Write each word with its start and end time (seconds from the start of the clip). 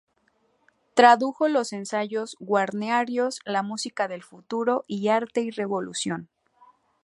Tradujo 0.95 1.47
los 1.47 1.73
ensayos 1.73 2.35
wagnerianos 2.39 3.39
"La 3.45 3.61
música 3.61 4.07
del 4.07 4.23
futuro" 4.23 4.83
y 4.87 5.09
"Arte 5.09 5.41
y 5.41 5.51
revolución". 5.51 6.27